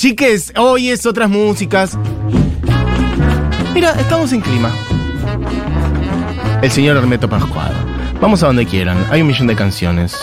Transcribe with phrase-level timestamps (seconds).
[0.00, 1.98] Chiques, hoy es otras músicas.
[3.74, 4.72] Mira, estamos en clima.
[6.62, 7.70] El señor Hermeto Pascual.
[8.18, 10.16] Vamos a donde quieran, hay un millón de canciones.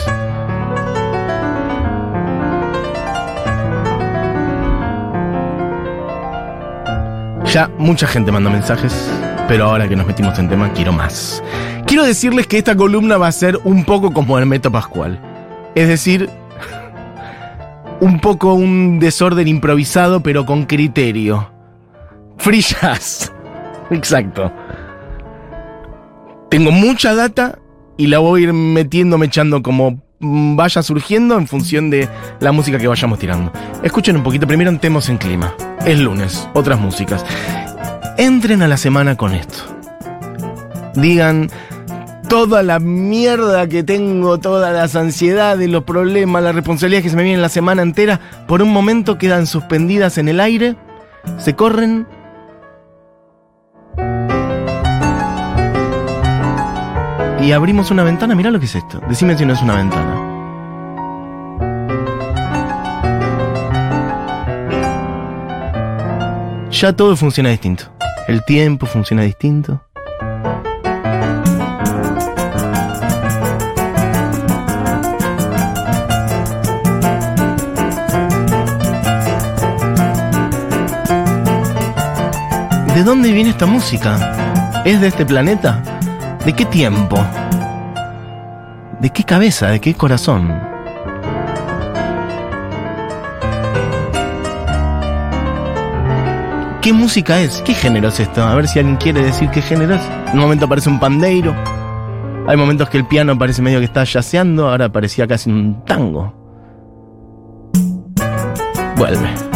[7.53, 9.11] Ya mucha gente mandó mensajes,
[9.47, 11.43] pero ahora que nos metimos en tema, quiero más.
[11.85, 15.21] Quiero decirles que esta columna va a ser un poco como Hermeto Pascual.
[15.75, 16.31] Es decir,
[17.99, 21.51] un poco un desorden improvisado, pero con criterio.
[22.37, 22.63] Free.
[23.91, 24.51] Exacto.
[26.49, 27.59] Tengo mucha data
[27.97, 32.09] y la voy a ir metiendo, echando como vaya surgiendo en función de
[32.39, 33.51] la música que vayamos tirando.
[33.83, 35.53] Escuchen un poquito, primero entremos en clima.
[35.85, 37.25] Es lunes, otras músicas.
[38.17, 39.57] Entren a la semana con esto.
[40.95, 41.49] Digan
[42.27, 47.23] toda la mierda que tengo, todas las ansiedades, los problemas, las responsabilidades que se me
[47.23, 50.75] vienen la semana entera, por un momento quedan suspendidas en el aire,
[51.37, 52.07] se corren
[57.41, 58.35] y abrimos una ventana.
[58.35, 59.01] Mirá lo que es esto.
[59.07, 60.33] Decime si no es una ventana.
[66.71, 67.85] Ya todo funciona distinto.
[68.27, 69.86] El tiempo funciona distinto.
[82.97, 84.81] ¿De dónde viene esta música?
[84.83, 85.83] ¿Es de este planeta?
[86.43, 87.23] ¿De qué tiempo?
[88.99, 89.67] ¿De qué cabeza?
[89.67, 90.59] ¿De qué corazón?
[96.81, 97.61] ¿Qué música es?
[97.61, 98.43] ¿Qué género es esto?
[98.43, 100.01] A ver si alguien quiere decir qué género es.
[100.29, 101.55] En un momento aparece un pandeiro.
[102.47, 104.71] Hay momentos que el piano parece medio que está yaceando.
[104.71, 106.33] Ahora parecía casi un tango.
[108.95, 109.46] Vuelve.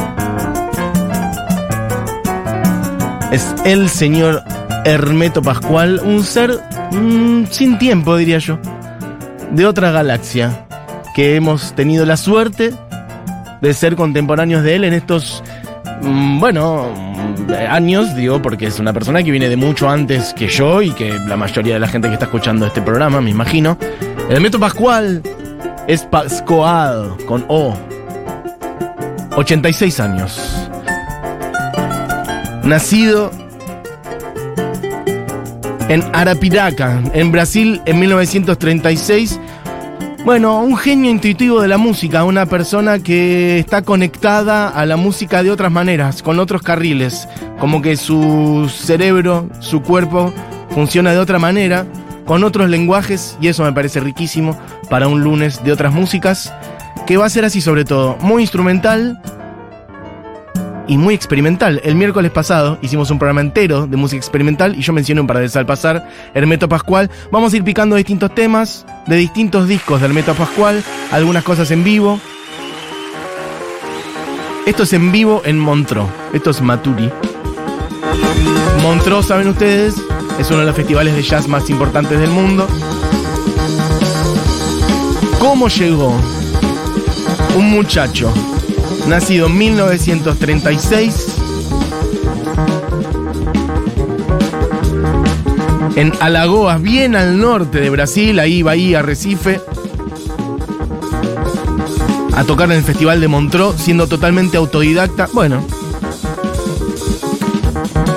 [3.32, 4.44] Es el señor
[4.86, 6.60] Hermeto Pascual, un ser
[6.92, 8.60] mm, sin tiempo, diría yo,
[9.52, 10.66] de otra galaxia,
[11.16, 12.73] que hemos tenido la suerte
[13.61, 15.44] de ser contemporáneos de él en estos,
[16.02, 16.92] mm, bueno,
[17.70, 21.14] años, digo, porque es una persona que viene de mucho antes que yo y que
[21.14, 23.78] la mayoría de la gente que está escuchando este programa, me imagino.
[24.30, 25.22] Hermeto Pascual
[25.88, 27.76] es Pascoal, con O.
[29.36, 30.70] 86 años.
[32.64, 33.30] Nacido
[35.92, 39.42] en Arapiraca, en Brasil, en 1936.
[40.24, 45.44] Bueno, un genio intuitivo de la música, una persona que está conectada a la música
[45.44, 47.28] de otras maneras, con otros carriles,
[47.60, 50.34] como que su cerebro, su cuerpo
[50.70, 51.86] funciona de otra manera,
[52.26, 54.58] con otros lenguajes, y eso me parece riquísimo
[54.90, 56.54] para un lunes de otras músicas,
[57.06, 59.22] que va a ser así sobre todo, muy instrumental,
[60.87, 61.81] y muy experimental.
[61.83, 65.37] El miércoles pasado hicimos un programa entero de música experimental y yo mencioné un par
[65.37, 67.09] de veces al pasar Hermeto Pascual.
[67.31, 71.83] Vamos a ir picando distintos temas de distintos discos de Hermeto Pascual, algunas cosas en
[71.83, 72.19] vivo.
[74.65, 76.08] Esto es en vivo en Montreux.
[76.33, 77.09] Esto es Maturi.
[78.81, 79.95] Montreux, saben ustedes,
[80.39, 82.67] es uno de los festivales de jazz más importantes del mundo.
[85.39, 86.15] ¿Cómo llegó
[87.55, 88.33] un muchacho
[89.08, 91.42] nacido en 1936
[95.95, 99.61] en Alagoas, bien al norte de Brasil, ahí Bahía, Recife,
[102.36, 105.28] a tocar en el Festival de Montreux, siendo totalmente autodidacta.
[105.34, 105.64] Bueno,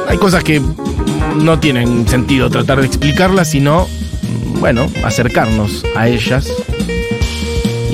[0.09, 0.62] hay cosas que
[1.37, 3.89] no tienen sentido tratar de explicarlas, sino,
[4.61, 6.49] bueno, acercarnos a ellas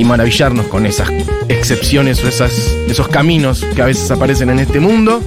[0.00, 1.10] y maravillarnos con esas
[1.48, 2.52] excepciones o esas,
[2.88, 5.22] esos caminos que a veces aparecen en este mundo.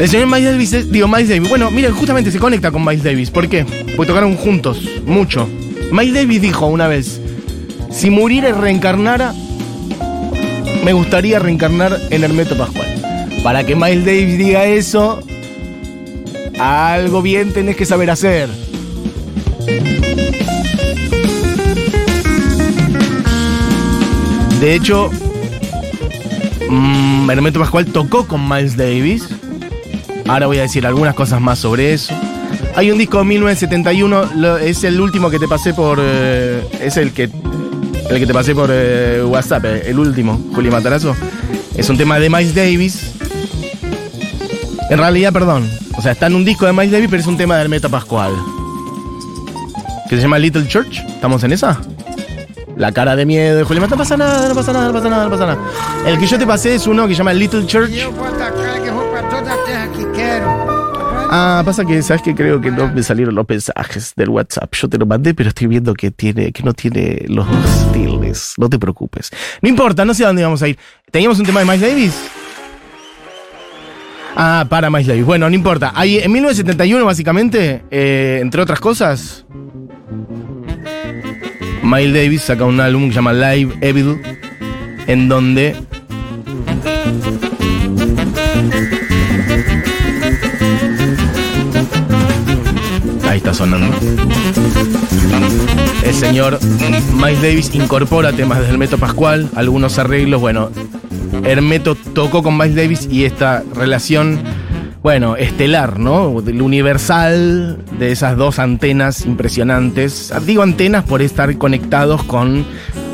[0.00, 3.30] El señor Miles Davis, digo Miles Davis, bueno, miren, justamente se conecta con Miles Davis.
[3.30, 3.64] ¿Por qué?
[3.96, 5.48] Porque tocaron juntos, mucho.
[5.92, 7.20] Miles Davis dijo una vez,
[7.92, 9.32] si muriera y reencarnara,
[10.84, 12.88] me gustaría reencarnar en Hermeto Pascual.
[13.44, 15.20] Para que Miles Davis diga eso,
[16.58, 18.48] algo bien tenés que saber hacer.
[24.60, 25.10] De hecho,
[26.68, 29.28] mmm, Hermeto Pascual tocó con Miles Davis.
[30.26, 32.12] Ahora voy a decir algunas cosas más sobre eso.
[32.74, 35.98] Hay un disco de 1971, es el último que te pasé por.
[36.00, 37.30] Eh, es el que.
[38.10, 41.14] El que te pasé por eh, WhatsApp, eh, el último, Juli Matarazo.
[41.76, 43.12] Es un tema de Miles Davis.
[44.90, 45.70] En realidad, perdón.
[45.96, 47.90] O sea, está en un disco de Miles Davis, pero es un tema de Hermeto
[47.90, 48.32] Pascual.
[50.08, 50.98] Que se llama Little Church.
[51.06, 51.78] ¿Estamos en esa?
[52.78, 55.24] La cara de miedo de Julián, no pasa nada, no pasa nada, no pasa nada,
[55.24, 55.58] no pasa nada.
[56.06, 57.90] El que yo te pasé es uno que se llama Little Church.
[61.30, 64.72] Ah, pasa que sabes que creo que no me salieron los mensajes del WhatsApp.
[64.76, 68.54] Yo te lo mandé, pero estoy viendo que tiene, que no tiene los dos tildes.
[68.56, 69.30] No te preocupes.
[69.60, 70.78] No importa, no sé a dónde íbamos a ir.
[71.10, 72.14] ¿Teníamos un tema de Miles Davis?
[74.36, 75.26] Ah, para Miles Davis.
[75.26, 75.90] Bueno, no importa.
[75.96, 79.44] Ahí, en 1971, básicamente, eh, entre otras cosas,
[81.90, 84.20] Miles Davis saca un álbum que se llama Live Evil,
[85.06, 85.74] en donde
[93.26, 93.86] Ahí está sonando.
[96.04, 96.58] El señor
[97.14, 100.42] Miles Davis incorpora temas del Hermeto Pascual, algunos arreglos.
[100.42, 100.70] Bueno,
[101.42, 104.38] Hermeto tocó con Miles Davis y esta relación,
[105.02, 106.40] bueno, estelar, ¿no?
[106.42, 110.32] Del universal de esas dos antenas impresionantes.
[110.46, 112.64] Digo antenas por estar conectados con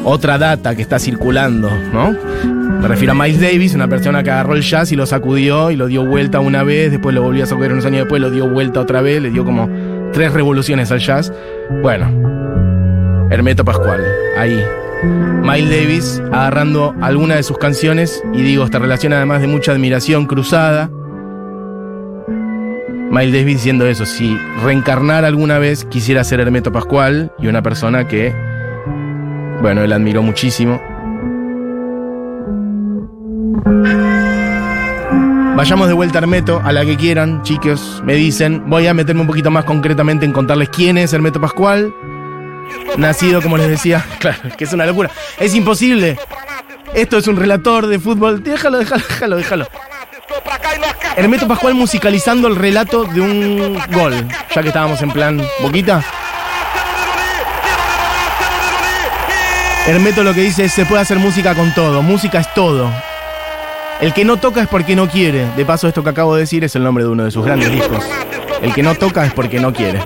[0.04, 2.16] otra data que está circulando, ¿no?
[2.80, 5.76] Me refiero a Miles Davis, una persona que agarró el jazz y lo sacudió y
[5.76, 8.48] lo dio vuelta una vez, después lo volvió a sacudir unos años después, lo dio
[8.48, 9.68] vuelta otra vez, le dio como
[10.12, 11.32] tres revoluciones al jazz.
[11.82, 12.10] Bueno,
[13.30, 14.04] Hermeto Pascual,
[14.36, 14.62] ahí.
[15.42, 20.26] Miles Davis agarrando alguna de sus canciones y digo, esta relación además de mucha admiración
[20.26, 20.90] cruzada.
[23.14, 28.08] Miles Davis diciendo eso, si reencarnar alguna vez quisiera ser Hermeto Pascual y una persona
[28.08, 28.34] que,
[29.62, 30.82] bueno, él admiró muchísimo.
[35.56, 38.64] Vayamos de vuelta a Hermeto, a la que quieran, chicos, me dicen.
[38.66, 41.94] Voy a meterme un poquito más concretamente en contarles quién es Hermeto Pascual.
[42.98, 45.08] Nacido, como les decía, claro, que es una locura.
[45.38, 46.18] Es imposible.
[46.94, 48.42] Esto es un relator de fútbol.
[48.42, 49.66] Déjalo, déjalo, déjalo, déjalo.
[51.16, 56.02] Hermeto Pascual musicalizando el relato de un gol, ya que estábamos en plan boquita.
[59.86, 62.90] Hermeto lo que dice es se puede hacer música con todo, música es todo.
[64.00, 65.46] El que no toca es porque no quiere.
[65.56, 67.70] De paso, esto que acabo de decir es el nombre de uno de sus grandes
[67.70, 68.04] discos.
[68.60, 70.00] El que no toca es porque no quiere.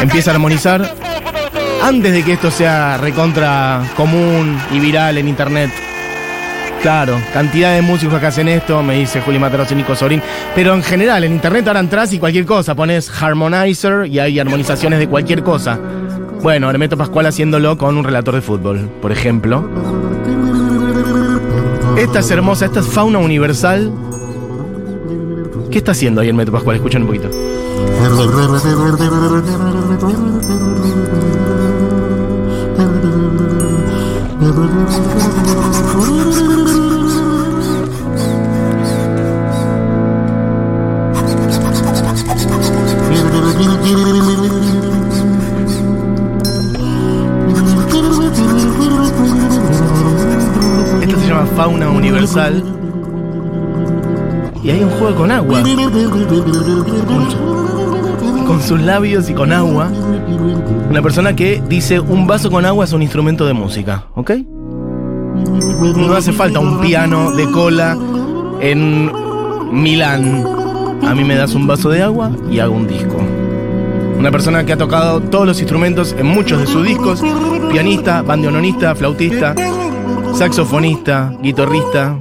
[0.00, 0.94] Empieza a armonizar
[1.82, 5.70] antes de que esto sea recontra común y viral en internet.
[6.82, 10.20] Claro, cantidad de músicos que hacen esto, me dice Juli Materos y Nico Sorín.
[10.52, 14.98] Pero en general, en internet ahora entras y cualquier cosa, pones harmonizer y hay armonizaciones
[14.98, 15.78] de cualquier cosa.
[16.42, 19.70] Bueno, Hermeto Pascual haciéndolo con un relator de fútbol, por ejemplo.
[21.96, 23.92] Esta es hermosa, esta es fauna universal.
[25.70, 26.76] ¿Qué está haciendo ahí Hermeto Pascual?
[26.76, 27.30] Escuchen un poquito.
[51.32, 52.62] Llama fauna universal.
[54.62, 55.62] Y hay un juego con agua.
[57.06, 57.26] Con,
[58.46, 59.90] con sus labios y con agua.
[60.90, 64.30] Una persona que dice un vaso con agua es un instrumento de música, ¿ok?
[65.96, 67.96] No hace falta un piano de cola
[68.60, 69.10] en
[69.72, 70.44] Milán.
[71.06, 73.16] A mí me das un vaso de agua y hago un disco.
[74.18, 77.22] Una persona que ha tocado todos los instrumentos en muchos de sus discos.
[77.72, 79.54] Pianista, bandoneonista, flautista,
[80.34, 82.16] saxofonista, guitarrista.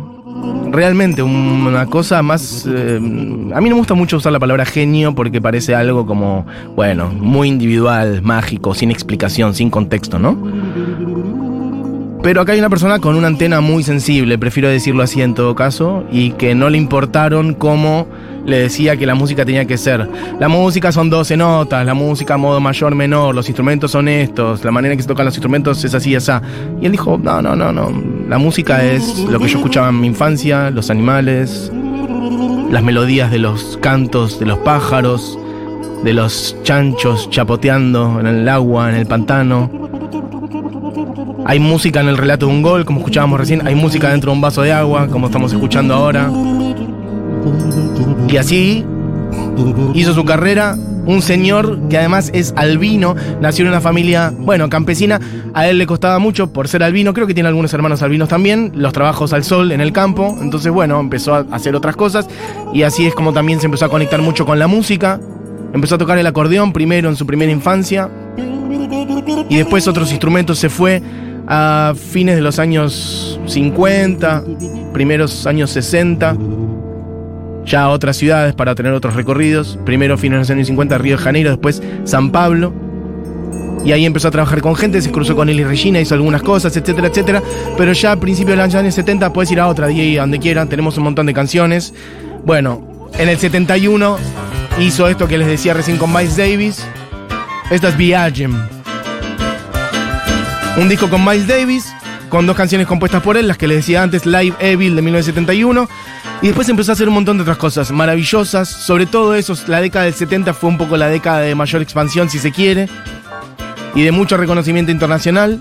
[0.71, 2.65] Realmente una cosa más...
[2.67, 6.45] eh, a mí no me gusta mucho usar la palabra genio porque parece algo como,
[6.75, 10.37] bueno, muy individual, mágico, sin explicación, sin contexto, ¿no?
[12.23, 15.55] Pero acá hay una persona con una antena muy sensible, prefiero decirlo así en todo
[15.55, 18.07] caso, y que no le importaron cómo
[18.45, 20.07] le decía que la música tenía que ser.
[20.39, 24.71] La música son 12 notas, la música modo mayor, menor, los instrumentos son estos, la
[24.71, 26.41] manera en que se tocan los instrumentos es así, esa.
[26.81, 27.91] Y él dijo, no, no, no, no,
[28.27, 31.71] la música es lo que yo escuchaba en mi infancia, los animales,
[32.71, 35.37] las melodías de los cantos de los pájaros,
[36.03, 39.69] de los chanchos chapoteando en el agua, en el pantano.
[41.45, 43.67] Hay música en el relato de un gol, como escuchábamos recién.
[43.67, 46.29] Hay música dentro de un vaso de agua, como estamos escuchando ahora.
[48.31, 48.85] Y así
[49.93, 50.77] hizo su carrera.
[51.03, 55.19] Un señor que además es albino, nació en una familia, bueno, campesina.
[55.55, 57.13] A él le costaba mucho por ser albino.
[57.13, 58.71] Creo que tiene algunos hermanos albinos también.
[58.75, 60.37] Los trabajos al sol en el campo.
[60.39, 62.27] Entonces, bueno, empezó a hacer otras cosas.
[62.71, 65.19] Y así es como también se empezó a conectar mucho con la música.
[65.73, 68.09] Empezó a tocar el acordeón primero en su primera infancia.
[69.49, 71.01] Y después otros instrumentos se fue
[71.47, 74.43] a fines de los años 50,
[74.93, 76.37] primeros años 60,
[77.65, 79.77] ya a otras ciudades para tener otros recorridos.
[79.85, 82.73] Primero fines de los años 50 Río de Janeiro, después San Pablo.
[83.83, 86.75] y ahí empezó a trabajar con gente, se cruzó con y Regina, hizo algunas cosas,
[86.77, 87.41] etcétera, etcétera.
[87.77, 90.69] Pero ya a principios de los años 70 puedes ir a otra, DJ, donde quieran,
[90.69, 91.93] tenemos un montón de canciones.
[92.45, 94.17] Bueno, en el 71
[94.79, 96.85] hizo esto que les decía recién con Miles Davis.
[97.71, 98.53] Esta es Viagem.
[100.77, 101.91] Un disco con Miles Davis,
[102.31, 105.87] con dos canciones compuestas por él, las que les decía antes, Live Evil de 1971.
[106.41, 108.69] Y después empezó a hacer un montón de otras cosas maravillosas.
[108.69, 112.29] Sobre todo eso, la década del 70 fue un poco la década de mayor expansión,
[112.29, 112.89] si se quiere
[113.95, 115.59] y de mucho reconocimiento internacional.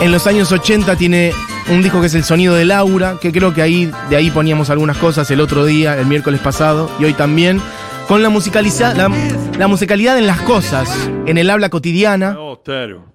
[0.00, 1.32] En los años 80 tiene
[1.68, 4.70] un disco que es El Sonido de Laura, que creo que ahí, de ahí poníamos
[4.70, 7.60] algunas cosas el otro día, el miércoles pasado, y hoy también,
[8.08, 9.10] con la, musicaliza, la,
[9.58, 12.36] la musicalidad en las cosas, en el habla cotidiana.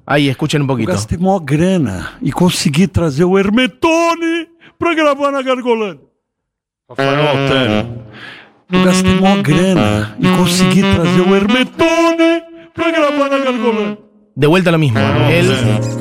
[0.05, 0.91] Ahí, escuchen un poquito.
[0.91, 6.05] Gastei mó grana e consegui trazer o Hermetone pra gravar na Gargolândia.
[6.89, 8.01] Rafael Altério.
[8.71, 12.43] Eu gastei mó grana e consegui trazer o Hermetone
[12.73, 13.97] pra gravar na Gargolândia.
[14.35, 15.51] De vuelta lo mismo, él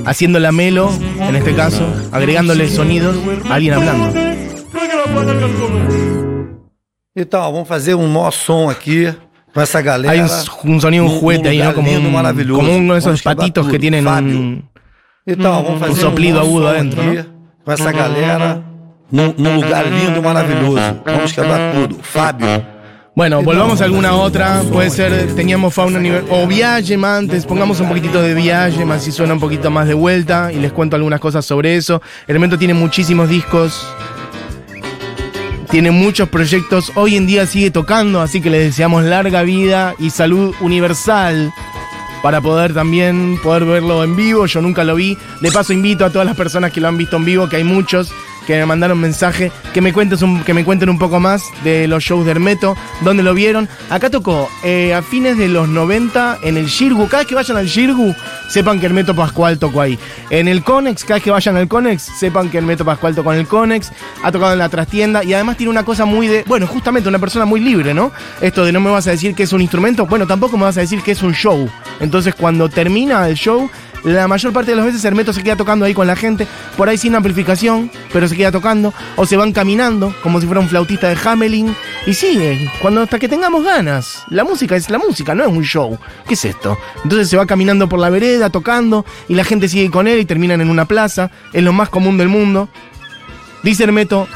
[0.07, 3.17] haciendo la melo, en este caso, agregándole sonidos
[3.49, 4.13] a alguien hablando.
[7.17, 9.13] Então, vamos fazer um maior som aqui
[9.53, 10.13] com essa galera.
[10.13, 10.29] Hay un,
[10.75, 11.75] un sonido, un num- juguete num ahí, ¿no?
[11.75, 12.61] Como, un, maravilhoso.
[12.61, 14.39] como uno de esos patitos que tienen Fábio.
[14.39, 14.65] un...
[15.27, 17.27] Então, vamos fazer soplido agudo adentro, aqui né?
[17.65, 18.63] com essa galera
[19.11, 21.01] num, num lugar lindo, maravilhoso.
[21.05, 21.97] Vamos quebrar tudo.
[22.03, 22.65] Fábio.
[23.15, 24.63] Bueno, volvamos a alguna otra.
[24.73, 27.45] Puede ser, teníamos Fauna Univer- o Viagem antes.
[27.45, 30.51] Pongamos un poquitito de Viagem, así suena un poquito más de vuelta.
[30.53, 32.01] Y les cuento algunas cosas sobre eso.
[32.29, 33.85] Elemento tiene muchísimos discos.
[35.71, 36.91] Tiene muchos proyectos.
[36.97, 41.53] Hoy en día sigue tocando, así que le deseamos larga vida y salud universal.
[42.25, 44.47] Para poder también poder verlo en vivo.
[44.47, 45.17] Yo nunca lo vi.
[45.41, 47.65] De paso invito a todas las personas que lo han visto en vivo, que hay
[47.65, 48.13] muchos
[48.47, 52.03] que me mandaron mensaje, que me, cuentes que me cuenten un poco más de los
[52.03, 53.69] shows de Hermeto, dónde lo vieron.
[53.89, 57.07] Acá tocó eh, a fines de los 90 en el Shirgu.
[57.09, 58.15] Cada vez que vayan al Shirgu,
[58.49, 59.99] sepan que Hermeto Pascual tocó ahí.
[60.31, 63.41] En el Conex, cada vez que vayan al Conex, sepan que Hermeto Pascual tocó en
[63.41, 63.93] el Conex.
[64.23, 66.45] Ha tocado en la trastienda y además tiene una cosa muy de.
[66.47, 68.13] Bueno, justamente una persona muy libre, ¿no?
[68.41, 70.77] Esto de no me vas a decir que es un instrumento, bueno, tampoco me vas
[70.77, 71.69] a decir que es un show.
[72.01, 73.71] Entonces, cuando termina el show,
[74.05, 76.89] la mayor parte de las veces Hermeto se queda tocando ahí con la gente, por
[76.89, 80.69] ahí sin amplificación, pero se queda tocando, o se van caminando como si fuera un
[80.69, 81.75] flautista de Hamelin,
[82.07, 84.25] y sigue, cuando hasta que tengamos ganas.
[84.29, 85.99] La música es la música, no es un show.
[86.27, 86.79] ¿Qué es esto?
[87.03, 90.25] Entonces se va caminando por la vereda, tocando, y la gente sigue con él y
[90.25, 92.69] terminan en una plaza, es lo más común del mundo.
[93.63, 94.27] Dice Hermeto,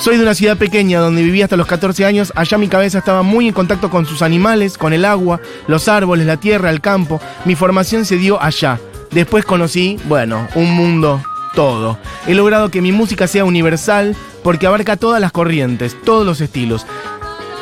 [0.00, 2.32] soy de una ciudad pequeña donde viví hasta los 14 años.
[2.36, 6.26] Allá mi cabeza estaba muy en contacto con sus animales, con el agua, los árboles,
[6.26, 7.20] la tierra, el campo.
[7.44, 8.78] Mi formación se dio allá.
[9.10, 11.22] Después conocí, bueno, un mundo
[11.54, 11.98] todo.
[12.26, 16.86] He logrado que mi música sea universal porque abarca todas las corrientes, todos los estilos.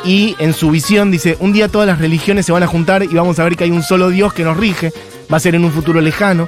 [0.03, 3.15] Y en su visión dice, un día todas las religiones se van a juntar y
[3.15, 4.91] vamos a ver que hay un solo Dios que nos rige.
[5.33, 6.47] Va a ser en un futuro lejano.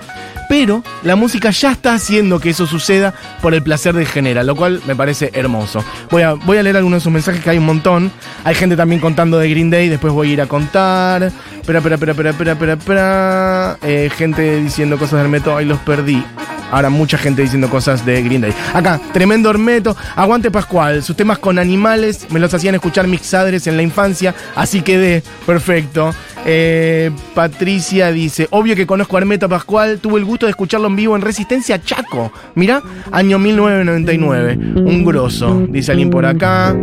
[0.50, 4.56] Pero la música ya está haciendo que eso suceda por el placer de genera, lo
[4.56, 5.84] cual me parece hermoso.
[6.10, 8.12] Voy a, a leer algunos de sus mensajes que hay un montón.
[8.44, 11.24] Hay gente también contando de Green Day, después voy a ir a contar.
[11.24, 13.78] Espera, espera, espera, espera, espera, espera.
[13.82, 16.24] Eh, gente diciendo cosas del método, ahí los perdí.
[16.72, 18.54] Ahora mucha gente diciendo cosas de Green Day.
[18.74, 19.96] Acá, tremendo Hermeto.
[20.16, 21.04] Aguante Pascual.
[21.04, 24.36] Sus temas con animales me los hacían escuchar mis padres en la infancia.
[24.56, 25.24] Así quedé.
[25.46, 26.14] Perfecto.
[26.46, 30.00] Eh, Patricia dice, obvio que conozco a Hermeto Pascual.
[30.00, 32.32] Tuve el gusto de escucharlo en vivo en Resistencia Chaco.
[32.56, 32.82] Mirá,
[33.12, 34.58] año 1999.
[34.58, 35.66] Un grosso.
[35.70, 36.76] Dice alguien por acá.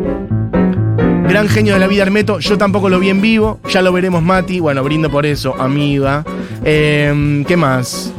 [1.28, 4.22] Gran genio de la vida Hermeto, yo tampoco lo vi en vivo, ya lo veremos
[4.22, 6.22] Mati, bueno, brindo por eso, amiga.
[6.62, 8.12] Eh, ¿Qué más?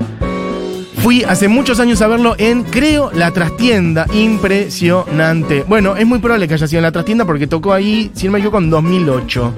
[1.05, 4.07] Fui hace muchos años a verlo en, creo, La Trastienda.
[4.11, 5.63] Impresionante.
[5.67, 8.31] Bueno, es muy probable que haya sido en La Trastienda porque tocó ahí, si no
[8.31, 9.53] me equivoco, en 2008.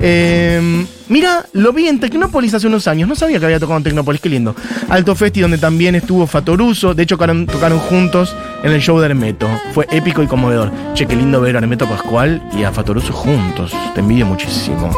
[0.00, 3.08] Eh, mira, lo vi en Tecnópolis hace unos años.
[3.08, 4.54] No sabía que había tocado en Tecnópolis, qué lindo.
[4.88, 6.94] Alto Festi, donde también estuvo Fatoruso.
[6.94, 9.48] De hecho, tocaron, juntos en el show de Hermeto.
[9.72, 10.70] Fue épico y conmovedor.
[10.94, 13.72] Che, qué lindo ver a Hermeto Pascual y a Fatoruso juntos.
[13.94, 14.90] Te envidio muchísimo.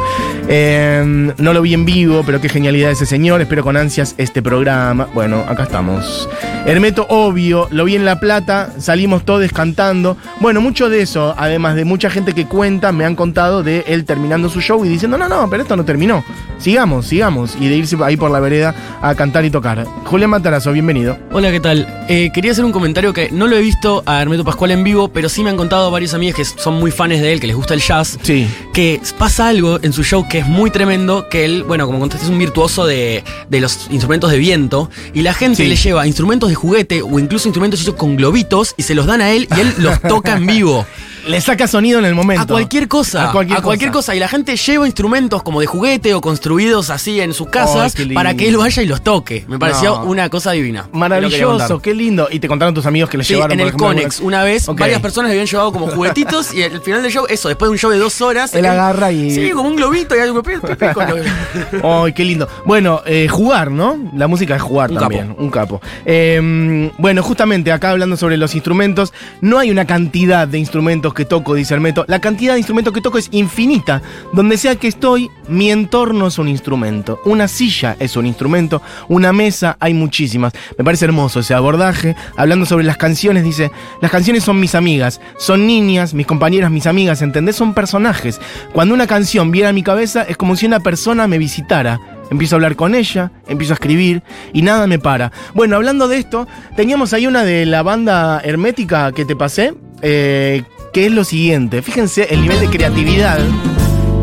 [0.48, 3.40] Eh, no lo vi en vivo, pero qué genialidad ese señor.
[3.40, 5.08] Espero con ansias este programa.
[5.14, 6.28] Bueno, acá estamos.
[6.66, 10.16] Hermeto, obvio, lo vi en La Plata, salimos todos cantando.
[10.40, 14.04] Bueno, mucho de eso, además de mucha gente que cuenta, me han contado de él
[14.04, 16.24] terminando su show y diciendo, no, no, pero esto no terminó.
[16.58, 17.56] Sigamos, sigamos.
[17.60, 19.86] Y de irse ahí por la vereda a cantar y tocar.
[20.04, 21.18] Julián Matarazo, bienvenido.
[21.32, 21.86] Hola, ¿qué tal?
[22.08, 25.08] Eh, quería hacer un comentario que no lo he visto a Hermeto Pascual en vivo,
[25.08, 27.56] pero sí me han contado varios amigos que son muy fans de él, que les
[27.56, 28.18] gusta el jazz.
[28.22, 28.46] Sí.
[28.74, 32.24] Que pasa algo en su show que es muy tremendo, que él, bueno, como contaste,
[32.26, 35.66] es un virtuoso de, de los instrumentos de viento, y la gente Sí.
[35.68, 39.20] le lleva instrumentos de juguete o incluso instrumentos hechos con globitos y se los dan
[39.22, 40.86] a él y él los toca en vivo.
[41.30, 42.42] Le saca sonido en el momento.
[42.42, 43.28] A cualquier cosa.
[43.30, 43.90] A cualquier, cosa.
[43.92, 44.14] cosa.
[44.16, 48.34] Y la gente lleva instrumentos como de juguete o construidos así en sus casas para
[48.34, 49.44] que él vaya y los toque.
[49.48, 50.04] Me pareció No.
[50.04, 50.88] una cosa divina.
[50.92, 52.28] Maravilloso, qué lindo.
[52.30, 54.66] Y te contaron tus amigos que le Sí, llevaron en el ejemplo, Conex, una vez,
[54.66, 57.72] varias personas le habían llevado como juguetitos y al final del show, eso, después de
[57.72, 58.54] un show de dos horas.
[58.54, 60.42] Él agarra y- Sí, como un globito y algo.
[61.82, 62.48] Ay, qué lindo.
[62.64, 63.98] Bueno, eh, jugar, ¿no?
[64.14, 65.28] La música es jugar Un también.
[65.28, 65.42] capo.
[65.42, 65.80] Un capo.
[66.04, 71.19] Eh, bueno, justamente acá hablando sobre los instrumentos, no hay una cantidad de instrumentos que
[71.24, 72.04] toco, dice Hermeto.
[72.08, 74.02] La cantidad de instrumentos que toco es infinita.
[74.32, 77.20] Donde sea que estoy, mi entorno es un instrumento.
[77.24, 78.82] Una silla es un instrumento.
[79.08, 80.52] Una mesa, hay muchísimas.
[80.76, 82.16] Me parece hermoso ese abordaje.
[82.36, 86.86] Hablando sobre las canciones, dice: Las canciones son mis amigas, son niñas, mis compañeras, mis
[86.86, 87.56] amigas, ¿entendés?
[87.56, 88.40] Son personajes.
[88.72, 92.00] Cuando una canción viene a mi cabeza, es como si una persona me visitara.
[92.30, 94.22] Empiezo a hablar con ella, empiezo a escribir
[94.52, 95.32] y nada me para.
[95.52, 96.46] Bueno, hablando de esto,
[96.76, 100.62] teníamos ahí una de la banda hermética que te pasé, eh,
[100.92, 101.82] que es lo siguiente.
[101.82, 103.38] Fíjense el nivel de creatividad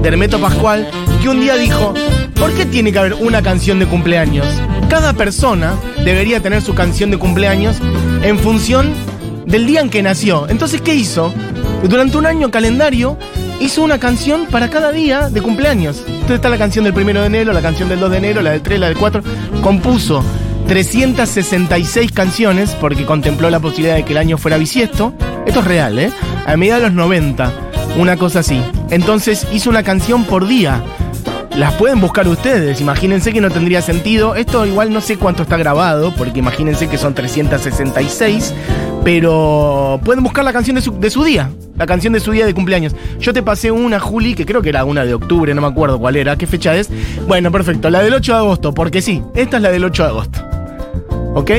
[0.01, 0.89] de Hermeto Pascual,
[1.21, 1.93] que un día dijo,
[2.35, 4.45] ¿por qué tiene que haber una canción de cumpleaños?
[4.89, 7.77] Cada persona debería tener su canción de cumpleaños
[8.21, 8.93] en función
[9.45, 10.47] del día en que nació.
[10.49, 11.33] Entonces, ¿qué hizo?
[11.83, 13.17] Durante un año calendario
[13.59, 16.03] hizo una canción para cada día de cumpleaños.
[16.07, 18.51] Entonces está la canción del primero de enero, la canción del 2 de enero, la
[18.51, 19.21] del 3, la del 4.
[19.61, 20.23] Compuso
[20.67, 25.13] 366 canciones porque contempló la posibilidad de que el año fuera bisiesto.
[25.45, 26.11] Esto es real, ¿eh?
[26.47, 27.51] A mediados de los 90,
[27.99, 28.63] una cosa así.
[28.89, 30.81] Entonces hizo una canción por día.
[31.57, 34.33] Las pueden buscar ustedes, imagínense que no tendría sentido.
[34.33, 38.53] Esto igual no sé cuánto está grabado, porque imagínense que son 366,
[39.03, 42.45] pero pueden buscar la canción de su, de su día, la canción de su día
[42.45, 42.95] de cumpleaños.
[43.19, 45.99] Yo te pasé una, Juli, que creo que era una de octubre, no me acuerdo
[45.99, 46.89] cuál era, qué fecha es.
[47.27, 50.09] Bueno, perfecto, la del 8 de agosto, porque sí, esta es la del 8 de
[50.09, 50.39] agosto.
[51.33, 51.51] ¿Ok?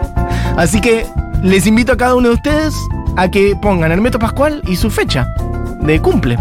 [0.56, 1.06] Así que
[1.42, 2.74] les invito a cada uno de ustedes
[3.18, 5.26] a que pongan Hermeto Pascual y su fecha
[5.82, 6.36] de cumple.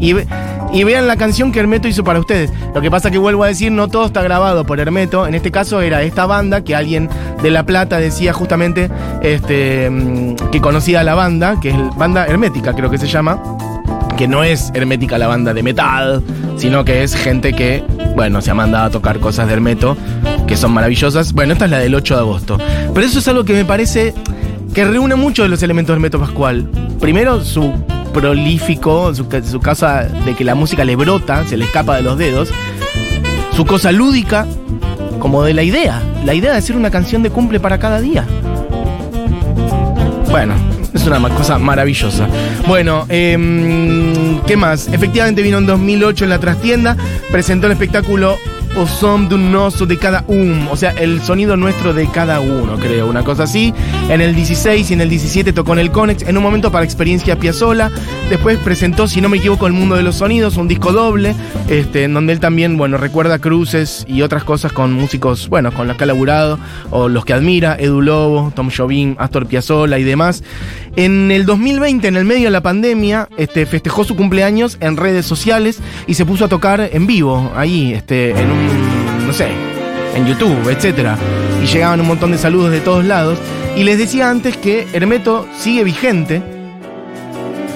[0.00, 0.26] Y, ve-
[0.72, 2.50] y vean la canción que Hermeto hizo para ustedes.
[2.74, 5.26] Lo que pasa que vuelvo a decir, no todo está grabado por Hermeto.
[5.26, 7.08] En este caso era esta banda que alguien
[7.42, 8.90] de La Plata decía justamente
[9.22, 13.40] este, mm, que conocía la banda, que es banda hermética creo que se llama
[14.16, 16.22] que no es hermética la banda de metal,
[16.56, 17.82] sino que es gente que,
[18.14, 19.96] bueno, se ha mandado a tocar cosas de Hermeto
[20.46, 21.32] que son maravillosas.
[21.32, 22.58] Bueno, esta es la del 8 de agosto.
[22.94, 24.14] Pero eso es algo que me parece
[24.74, 26.68] que reúne mucho de los elementos de Hermeto Pascual.
[27.00, 27.72] Primero, su
[28.12, 32.02] prolífico, su, ca- su casa de que la música le brota, se le escapa de
[32.02, 32.50] los dedos.
[33.54, 34.46] Su cosa lúdica,
[35.20, 36.02] como de la idea.
[36.24, 38.24] La idea de hacer una canción de cumple para cada día.
[40.30, 40.54] Bueno,
[40.92, 42.26] es una cosa maravillosa.
[42.66, 44.88] Bueno, em, ¿qué más?
[44.88, 46.96] Efectivamente vino en 2008 en la trastienda,
[47.30, 48.36] presentó el espectáculo
[48.76, 52.40] O Som de un oso de cada um, o sea, el sonido nuestro de cada
[52.40, 53.72] uno, creo, una cosa así.
[54.08, 56.84] En el 16 y en el 17 tocó en el Conex, en un momento para
[56.84, 57.90] Experiencia Piazzola.
[58.28, 61.34] Después presentó, si no me equivoco, El Mundo de los Sonidos, un disco doble,
[61.68, 65.86] este, en donde él también, bueno, recuerda cruces y otras cosas con músicos, bueno, con
[65.86, 66.58] los que ha laburado,
[66.90, 70.42] o los que admira, Edu Lobo, Tom Jobim, Astor Piazzolla y demás.
[70.96, 75.26] En el 2020, en el medio de la pandemia, este, festejó su cumpleaños en redes
[75.26, 78.63] sociales y se puso a tocar en vivo, ahí, este, en un,
[79.26, 79.48] no sé,
[80.14, 81.16] en YouTube, etcétera.
[81.62, 83.38] Y llegaban un montón de saludos de todos lados.
[83.76, 86.42] Y les decía antes que Hermeto sigue vigente.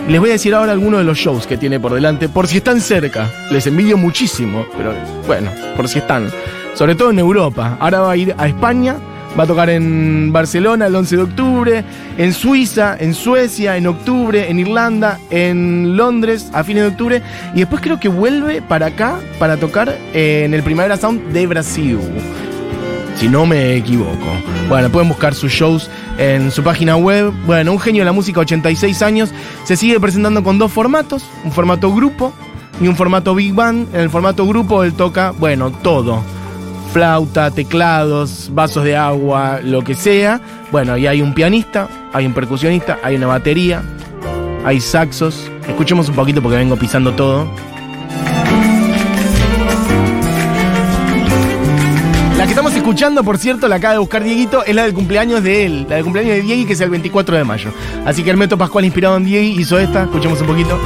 [0.09, 2.59] Les voy a decir ahora algunos de los shows que tiene por delante, por si
[2.59, 3.31] están cerca.
[3.51, 4.95] Les envidio muchísimo, pero
[5.27, 6.31] bueno, por si están.
[6.75, 7.77] Sobre todo en Europa.
[7.81, 8.97] Ahora va a ir a España,
[9.39, 11.85] va a tocar en Barcelona el 11 de octubre,
[12.17, 17.23] en Suiza, en Suecia, en octubre, en Irlanda, en Londres a fines de octubre.
[17.55, 21.99] Y después creo que vuelve para acá para tocar en el Primavera Sound de Brasil
[23.19, 24.27] si no me equivoco.
[24.69, 27.33] Bueno, pueden buscar sus shows en su página web.
[27.47, 29.31] Bueno, un genio de la música, 86 años,
[29.65, 32.33] se sigue presentando con dos formatos, un formato grupo
[32.81, 33.93] y un formato big band.
[33.93, 36.23] En el formato grupo él toca, bueno, todo.
[36.93, 40.41] Flauta, teclados, vasos de agua, lo que sea.
[40.73, 43.83] Bueno, y hay un pianista, hay un percusionista, hay una batería,
[44.65, 45.51] hay saxos.
[45.69, 47.47] Escuchemos un poquito porque vengo pisando todo.
[52.39, 55.43] La que estamos escuchando, por cierto, la acaba de buscar Dieguito, es la del cumpleaños
[55.43, 57.71] de él, la del cumpleaños de Diegui, que es el 24 de mayo.
[58.07, 60.79] Así que Hermeto Pascual, inspirado en Diegui, hizo esta, escuchemos un poquito.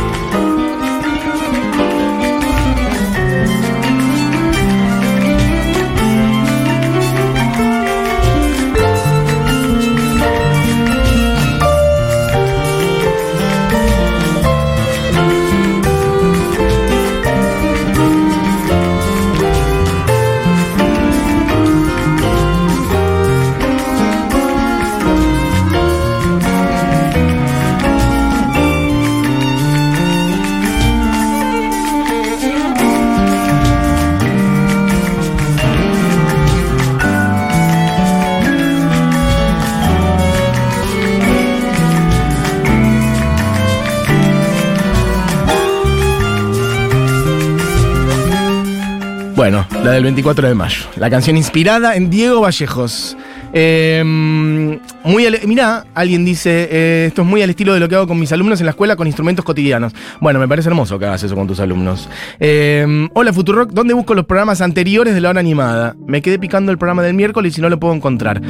[50.13, 50.85] 24 de mayo.
[50.97, 53.17] La canción inspirada en Diego Vallejos.
[53.55, 58.07] Eh, muy mirá, alguien dice, eh, esto es muy al estilo de lo que hago
[58.07, 59.95] con mis alumnos en la escuela con instrumentos cotidianos.
[60.21, 62.11] Bueno, me parece hermoso que hagas eso con tus alumnos.
[62.39, 65.97] Eh, hola Futurock, ¿dónde busco los programas anteriores de la hora animada?
[66.07, 68.43] Me quedé picando el programa del miércoles y no lo puedo encontrar.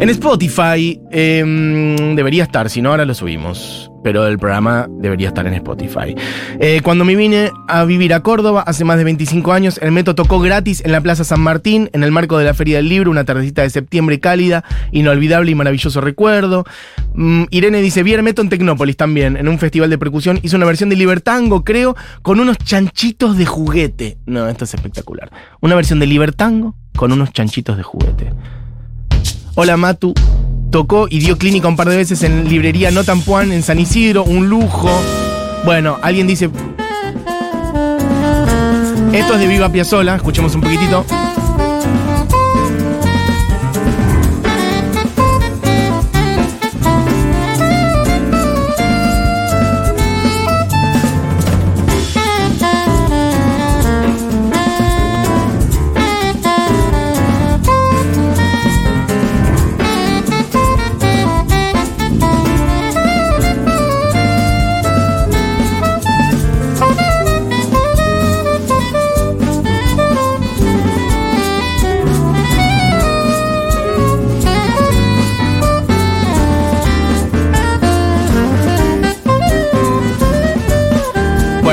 [0.00, 1.42] En Spotify eh,
[2.16, 3.90] debería estar, si no ahora lo subimos.
[4.02, 6.14] Pero el programa debería estar en Spotify.
[6.60, 10.14] Eh, cuando me vine a vivir a Córdoba hace más de 25 años, el Meto
[10.14, 13.10] tocó gratis en la Plaza San Martín, en el marco de la Feria del Libro,
[13.10, 16.64] una tardecita de septiembre cálida, inolvidable y maravilloso recuerdo.
[17.14, 20.38] Mm, Irene dice, vi el Meto en Tecnópolis también, en un festival de percusión.
[20.42, 24.18] Hizo una versión de Libertango, creo, con unos chanchitos de juguete.
[24.26, 25.30] No, esto es espectacular.
[25.60, 28.32] Una versión de Libertango con unos chanchitos de juguete.
[29.56, 30.14] Hola Matu.
[30.72, 34.24] Tocó y dio clínica un par de veces en librería No Tampuan en San Isidro,
[34.24, 34.90] un lujo.
[35.64, 36.50] Bueno, alguien dice.
[39.12, 41.04] Esto es de Viva Piazzola, escuchemos un poquitito.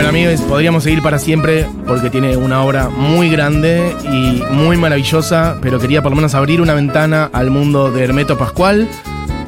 [0.01, 5.59] Bueno, amigos, podríamos seguir para siempre porque tiene una obra muy grande y muy maravillosa,
[5.61, 8.89] pero quería por lo menos abrir una ventana al mundo de Hermeto Pascual,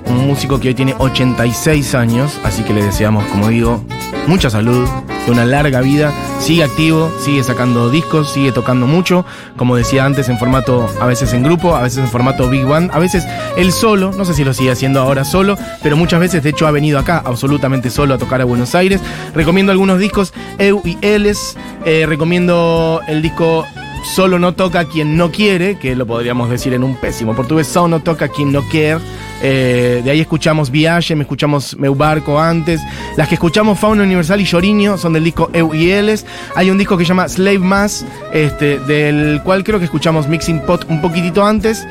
[0.05, 3.83] un músico que hoy tiene 86 años, así que le deseamos, como digo,
[4.27, 4.87] mucha salud,
[5.27, 9.25] y una larga vida, sigue activo, sigue sacando discos, sigue tocando mucho,
[9.57, 12.91] como decía antes, en formato a veces en grupo, a veces en formato big band,
[12.93, 13.25] a veces
[13.57, 16.67] él solo, no sé si lo sigue haciendo ahora solo, pero muchas veces de hecho
[16.67, 19.01] ha venido acá absolutamente solo a tocar a Buenos Aires.
[19.33, 21.55] Recomiendo algunos discos, Eu y Eles,
[21.85, 23.65] eh, recomiendo el disco
[24.03, 27.87] Solo no toca quien no quiere, que lo podríamos decir en un pésimo portugués, Só
[27.87, 28.99] no toca quien no quiere.
[29.45, 32.81] Eh, de ahí escuchamos Viaje, me escuchamos Meu Barco antes.
[33.17, 36.25] Las que escuchamos Fauna Universal y Lloriño son del disco Eu y Eles.
[36.55, 40.61] Hay un disco que se llama Slave Mass, este, del cual creo que escuchamos Mixing
[40.61, 41.85] Pot un poquitito antes.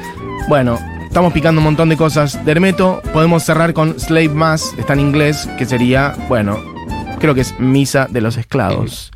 [0.48, 3.02] Bueno, estamos picando un montón de cosas de Hermeto.
[3.12, 6.58] Podemos cerrar con Slave Mass, está en inglés, que sería, bueno,
[7.18, 9.10] creo que es Misa de los Esclavos.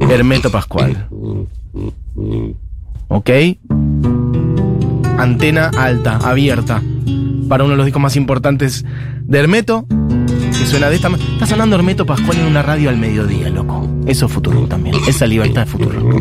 [0.00, 1.08] Hermeto Pascual.
[3.08, 3.30] ¿Ok?
[5.18, 6.82] Antena alta, abierta.
[7.48, 8.84] Para uno de los discos más importantes
[9.22, 9.86] de Hermeto.
[10.58, 11.30] Que suena de esta manera.
[11.32, 13.88] Está sonando Hermeto Pascual en una radio al mediodía, loco.
[14.06, 14.96] Eso es futuro también.
[15.06, 16.20] Esa libertad es futuro.